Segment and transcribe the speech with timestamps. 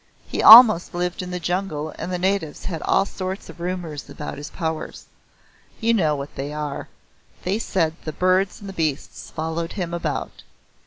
[0.27, 4.39] He almost lived in the jungle and the natives had all sorts of rumours about
[4.39, 5.05] his powers.
[5.79, 6.87] You know what they are.
[7.43, 10.41] They said the birds and beasts followed him about.